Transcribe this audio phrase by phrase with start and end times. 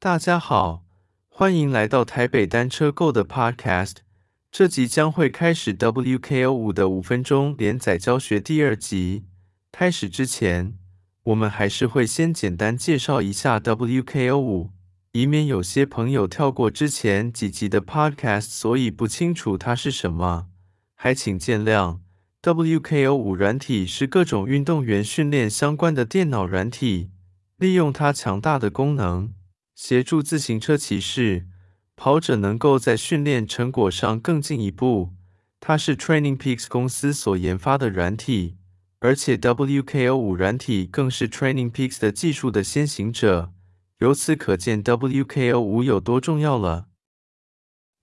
[0.00, 0.84] 大家好，
[1.28, 3.94] 欢迎来到台北单车购的 Podcast。
[4.48, 9.24] 这集将会开始 WKO 五的五分钟连载教学第二集。
[9.72, 10.78] 开始之前，
[11.24, 14.70] 我们还是会先简单介绍一下 WKO 五，
[15.10, 20.46] 以免有些朋友跳过之前几集的 Podcast，所以不清楚它是什么，
[20.94, 21.98] 还请见谅。
[22.42, 27.10] WKO 五软体是各种运动员训练相关的电脑软体，
[27.56, 29.32] 利用它强大的功能，
[29.80, 31.46] 协助自行车骑士、
[31.94, 35.14] 跑者能够在训练成果上更进一步。
[35.60, 38.56] 它是 Training Peaks 公司所研发的软体，
[38.98, 43.52] 而且 WKO 五软体更是 Training Peaks 的技术的先行者。
[44.00, 46.88] 由此可见，WKO 五有多重要了。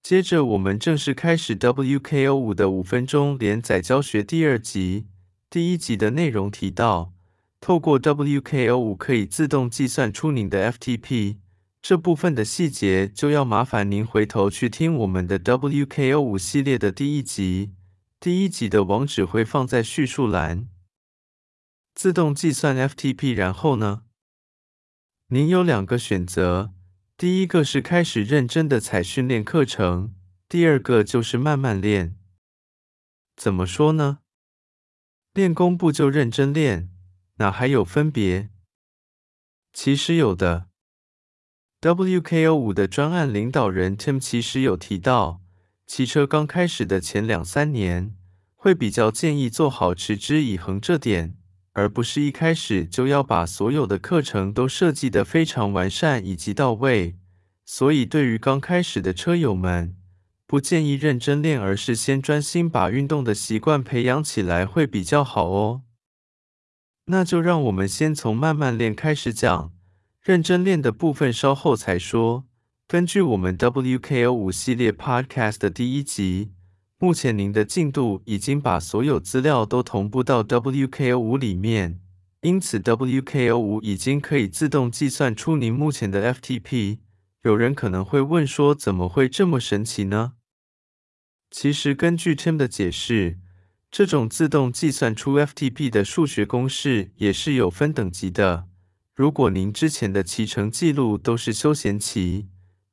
[0.02, 5.08] 接着，我们正式开始 WKO 五的五分钟连载教学第二集。
[5.50, 7.12] 第一集的内容提到，
[7.60, 11.40] 透过 WKO 五可以自动计算出您的 FTP。
[11.88, 17.76] 这部分的细节就要麻烦您回头去听我们的 WKO 五系列的第一集。
[18.20, 20.68] 第一集的网址会放在叙述栏。
[21.94, 24.02] 自动计算 FTP，然后呢？
[25.28, 26.74] 您有两个选择。
[27.16, 30.16] 第一个是开始认真的踩训练课程，
[30.50, 32.18] 第二个就是慢慢练。
[33.36, 34.22] 怎么说呢？
[35.36, 36.90] 练功不就认真练，
[37.36, 38.50] 哪还有分别？
[39.72, 40.70] 其实有的。
[41.86, 45.40] WKO 五的专案领导人 Tim 其实有提到，
[45.86, 48.16] 骑车刚开始的前两三年，
[48.56, 51.38] 会比较建议做好持之以恒这点。
[51.74, 57.18] 而不是一开始就要把所有的课程都设计得非常完善以及到位，
[57.64, 59.96] 所以对于刚开始的车友们，
[60.48, 65.84] 不建议认真练，而是先专心把运动的习惯培养起来会比较好哦。
[67.06, 69.72] 那就让我们先从慢慢练开始讲，
[70.26, 72.48] 认真练的部分稍后才说。
[72.88, 76.52] 根据我们 WKO 五系列 Podcast 的第一集。
[76.98, 82.00] 目前您的进度已经把所有资料都同步到 WKO 五里面，
[82.42, 86.98] 因此 WKO 五已经可以自动计算出您目前的 FTP。
[87.44, 90.34] 有人可能会问说，怎么会这么神奇呢？
[91.52, 93.38] 其实根据 Tim 的解释，
[93.92, 98.70] 这种自动计算出 FTP 的数学公式也是有分等级的。
[99.16, 102.48] 如果您之前的骑乘记录都是休闲骑，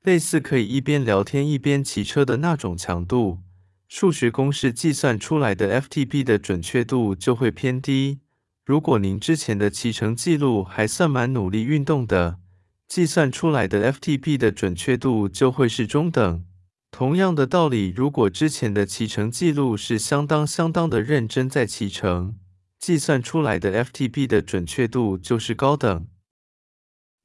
[0.05, 3.41] 类似可以一边聊天一边骑车的那种强度。
[3.89, 8.21] 数学公式计算出来的 FTP 的准确度就会偏低。
[8.65, 12.39] 如果您之前的骑乘记录还算蛮努力运动的，
[12.87, 16.45] 计算出来的 FTP 的准确度就会是中等。
[16.93, 22.37] 同样的道理，如果之前的骑乘记录是相当相当的认真在骑乘，
[22.79, 26.07] 计算出来的 FTP 的准确度就是高等。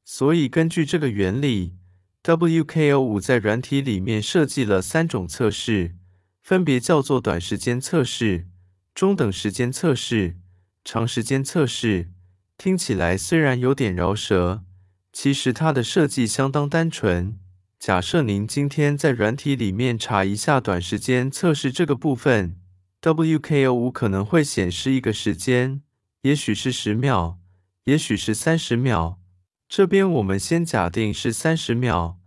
[0.09, 1.75] 所以根据这个原理
[2.23, 5.95] ，WKO 五在软体里面设计了三种测试。
[6.41, 8.47] 分别叫做短时间测试、
[8.95, 10.37] 中等时间测试、
[10.85, 12.09] 长时间测试。
[12.57, 14.63] 听起来虽然有点饶舌，
[15.11, 17.37] 其实它的设计相当单纯。
[17.77, 22.55] 假设您今天在软体里面查一下短时间测试这个部分
[23.01, 25.81] ，WKO 五可能会显示一个时间，
[26.21, 27.37] 也许是十秒，
[27.83, 29.19] 也许是三十秒。
[29.69, 32.17] 这边我们先假定是三十秒，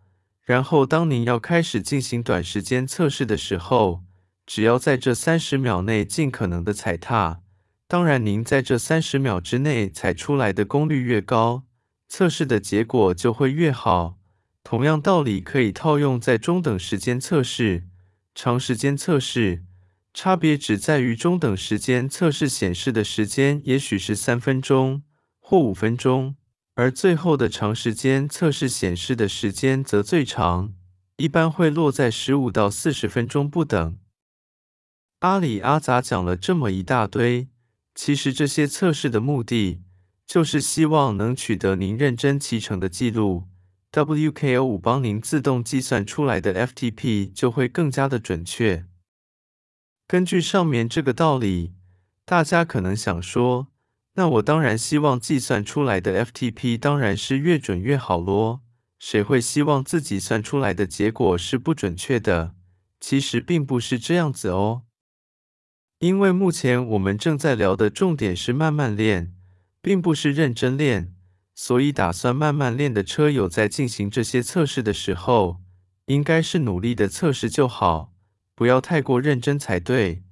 [0.42, 4.02] 然后当您要开始进行短时间测试的时候，
[4.44, 7.40] 只要在这三十秒内尽可能的踩踏，
[7.88, 11.64] 当然您在这三十秒之内踩出来的功率越高，
[12.08, 14.18] 测试的结果就会越好。
[14.62, 17.88] 同样道理可以套用在中等时间测试、
[18.34, 19.64] 长时间测试，
[20.12, 25.02] 差别只在于中等时间测试显示的时间也许是三分钟
[25.40, 26.36] 或五分钟，
[26.74, 30.72] 而最后的长时间测试显示的时间则最长，
[31.16, 33.98] 一般会落在十五到四十分钟不等。
[35.18, 37.48] 阿里阿杂讲了这么一大堆，
[37.94, 39.82] 其实这些测试的目的
[40.26, 43.48] 就是希望能取得您认真骑乘的记录。
[43.92, 48.86] WKO 五帮您自动计算出来的 FTP 就会更加的准确。
[50.06, 51.74] 根据上面这个道理，
[52.24, 53.66] 大家可能想说，
[54.14, 58.62] 那我当然希望计算出来的 FTP 当然是越准越好咯。
[58.98, 62.54] 谁会希望自己算出来的结果是不准确的？
[63.00, 64.82] 其实并不是这样子哦。
[66.00, 69.32] 因为目前我们正在聊的重点是慢慢练，
[69.80, 71.14] 并不是认真练，
[71.54, 75.60] 所以打算慢慢练的车友在进行这些测试的时候，
[76.06, 78.12] 应该是努力的测试就好，
[78.54, 80.24] 不要太过认真才对，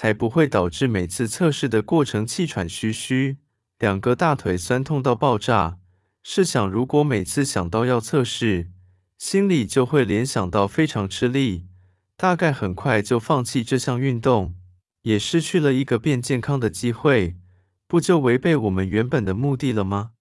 [0.00, 3.38] 才不会导致每次测试的过程气喘吁吁，
[3.80, 5.80] 两个大腿酸痛到爆炸，
[6.22, 8.70] 试想，如果每次想到要测试，
[9.18, 11.66] 心里就会联想到非常吃力，
[12.16, 14.54] 大概很快就放弃这项运动，
[15.02, 17.34] 也失去了一个变健康的机会，
[17.88, 20.12] 不就违背我们原本的目的了吗？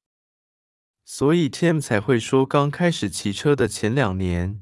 [1.06, 4.60] 所以 Tim 才会说，刚开始骑车的前两年，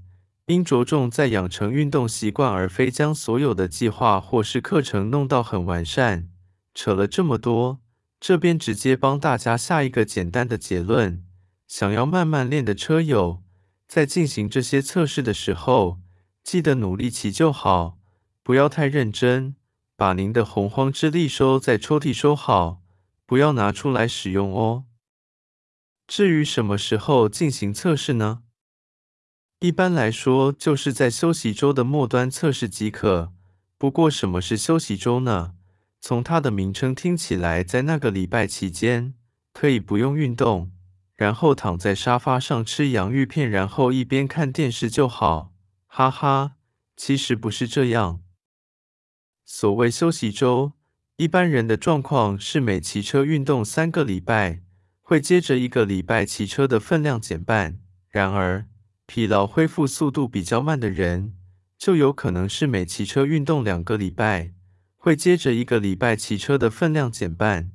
[0.47, 6.30] 应着重在养成运动习惯，而非将所有的计划或是课程弄到很完善。
[6.75, 7.80] 扯了这么多，
[8.19, 11.25] 这边直接帮大家下一个简单的结论：
[11.68, 13.42] 想要慢慢练的车友，
[13.88, 16.00] 在进行这些测试的时候，
[16.44, 17.98] 记得努力骑就好，
[18.44, 19.56] 不要太认真，
[19.95, 22.83] 把您的洪荒之力收在抽屉收好，
[23.25, 24.83] 不要拿出来使用哦。
[26.06, 28.44] 至于什么时候进行测试呢？
[29.65, 33.33] 一般来说，就是在休息周的末端测试即可。
[33.79, 35.56] 不过，什么是休息周呢？
[36.00, 39.15] 从它的名称听起来，在那个礼拜期间，
[39.51, 40.71] 可以不用运动，
[41.15, 45.51] 然后躺在沙发上吃洋芋片，然后一边看电视就好。
[45.88, 46.57] 哈哈，
[46.95, 48.21] 其实不是这样。
[49.44, 50.73] 所谓休息周，
[51.17, 54.62] 一般人的状况是每骑车运动三个礼拜，
[55.01, 57.79] 会接着一个礼拜骑车的分量减半。
[58.12, 58.67] 然而，
[59.06, 61.34] 疲劳恢复速度比较慢的人，
[61.78, 64.54] 就有可能是每骑车运动两个礼拜，
[64.96, 67.72] 会接着一个礼拜骑车的分量减半。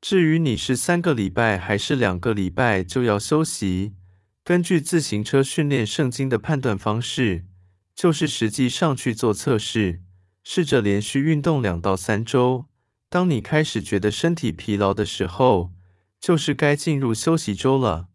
[0.00, 3.94] 至于你是三个礼拜还是两个礼拜就要休息，
[4.42, 7.46] 根据自行车训练圣经的判断方式，
[7.94, 10.02] 就是实际上去做测试，
[10.42, 12.66] 试着连续运动两到三周。
[13.08, 15.72] 当你开始觉得身体疲劳的时候，
[16.20, 18.09] 就是该进入休息周了。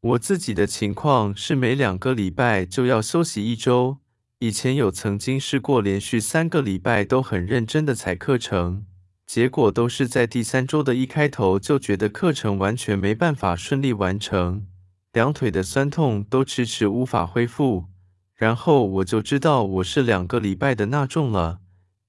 [0.00, 3.98] 我自己的情况是每两个礼拜就要休息一周。
[4.38, 8.84] 以前有曾经试过连续三个礼拜都很认真的踩课程，
[9.26, 14.66] 结果都是在第三周的一开头就觉得课程完全没办法顺利完成，
[15.14, 17.86] 两腿的酸痛都迟迟无法恢复。
[18.34, 21.60] 然后我就知道我是两个礼拜的那种了。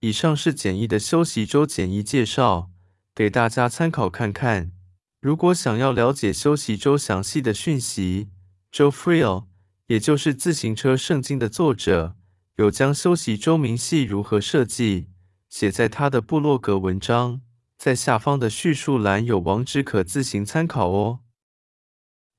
[0.02, 2.70] 以上是简易的休息周简易介绍，
[3.16, 4.72] 给大家参考看看。
[5.20, 8.30] 如果想要了解休息周详细的讯息
[8.72, 9.46] ，Joe Friel，
[9.88, 12.16] 也就是自行车圣经的作者，
[12.58, 15.10] 有将休息周明细如何设计
[15.50, 17.42] 写在他的部落格文章，
[17.78, 21.22] 在下方的叙述栏有网址可自行参考哦。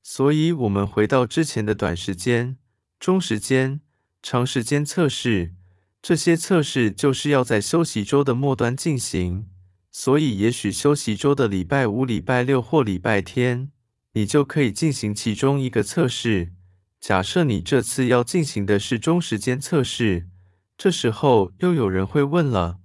[0.03, 2.57] 所以，我们回到之前的短时间、
[3.01, 3.81] 中时间、
[4.23, 5.55] 长时间测试，
[6.01, 9.51] 这些测试就是要在休息周的末端进行。
[10.01, 13.73] 所以，也许休息周的礼拜五、礼拜六或礼拜天，
[14.13, 16.53] 你就可以进行其中一个测试。
[17.01, 20.29] 假设你这次要进行的是中时间测试，
[20.77, 22.79] 这时候又有人会问了：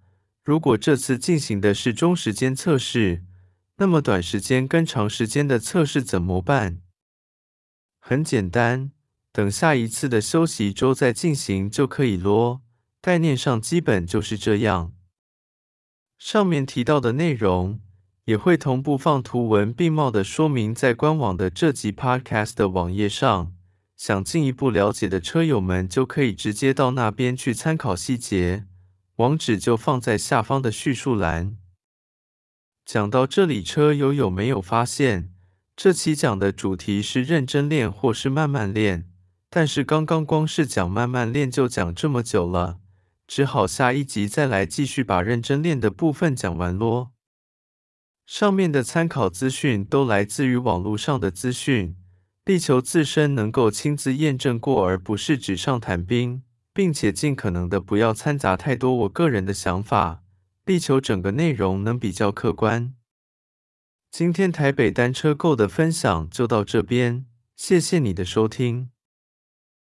[0.43, 3.23] 如果这次进行的是中时间测试，
[3.77, 6.79] 那么短时间跟长时间的测试怎么办？
[7.99, 8.89] 很简单，
[9.31, 12.63] 等下一次的休息周再进行就可以咯。
[12.99, 14.93] 概念上基本就是这样。
[16.23, 17.81] 上面提到的内容
[18.23, 23.51] 也会同步放图文并茂的说明在官网的这集 Podcast 的网页上，
[23.97, 28.63] 想进一步了解的车友们就可以直接到那边去参考细节，
[29.17, 31.57] 网址就放在下方的叙述栏。
[32.85, 35.29] 讲到这里，车友有没有发现，
[35.75, 39.09] 这期讲的主题是认真练或是慢慢练？
[39.49, 42.79] 但是刚刚光是讲慢慢练就讲这么久了。
[43.27, 47.11] 只好下一集再来继续把认真练的部分讲完咯。
[48.25, 51.97] 上面的参考资讯都来自于网络上的资讯，
[52.45, 60.23] 力求自身能够亲自验证过，而不是纸上谈兵，并且尽可能的不要掺杂太多我个人的想法，
[60.65, 62.93] 力求整个内容能比较客观。
[64.09, 67.25] 今天台北单车购的分享就到这边，
[67.57, 68.92] 谢谢你的收听。